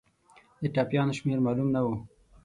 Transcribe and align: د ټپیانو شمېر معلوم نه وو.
د 0.61 0.63
ټپیانو 0.75 1.13
شمېر 1.19 1.39
معلوم 1.45 1.67
نه 1.75 1.81
وو. 1.85 1.93